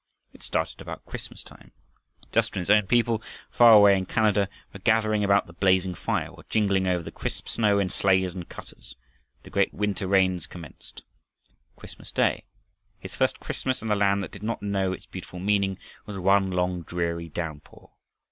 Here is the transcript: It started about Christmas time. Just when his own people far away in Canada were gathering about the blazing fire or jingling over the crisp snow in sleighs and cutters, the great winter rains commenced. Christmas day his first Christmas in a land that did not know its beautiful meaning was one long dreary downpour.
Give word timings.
It 0.33 0.41
started 0.41 0.81
about 0.81 1.05
Christmas 1.05 1.43
time. 1.43 1.73
Just 2.31 2.55
when 2.55 2.61
his 2.61 2.71
own 2.71 2.87
people 2.87 3.21
far 3.51 3.73
away 3.73 3.95
in 3.95 4.07
Canada 4.07 4.49
were 4.73 4.79
gathering 4.79 5.23
about 5.23 5.45
the 5.45 5.53
blazing 5.53 5.93
fire 5.93 6.29
or 6.29 6.43
jingling 6.49 6.87
over 6.87 7.03
the 7.03 7.11
crisp 7.11 7.47
snow 7.47 7.77
in 7.77 7.91
sleighs 7.91 8.33
and 8.33 8.49
cutters, 8.49 8.95
the 9.43 9.51
great 9.51 9.75
winter 9.75 10.07
rains 10.07 10.47
commenced. 10.47 11.03
Christmas 11.75 12.11
day 12.11 12.47
his 12.97 13.13
first 13.13 13.39
Christmas 13.39 13.83
in 13.83 13.91
a 13.91 13.95
land 13.95 14.23
that 14.23 14.31
did 14.31 14.41
not 14.41 14.63
know 14.63 14.91
its 14.91 15.05
beautiful 15.05 15.37
meaning 15.37 15.77
was 16.07 16.17
one 16.17 16.49
long 16.49 16.81
dreary 16.81 17.29
downpour. 17.29 17.91